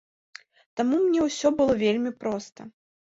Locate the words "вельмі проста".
1.83-2.67